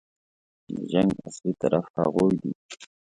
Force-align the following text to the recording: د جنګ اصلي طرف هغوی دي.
د 0.75 0.77
جنګ 0.91 1.11
اصلي 1.27 1.53
طرف 1.61 1.85
هغوی 1.99 2.31
دي. 2.41 2.51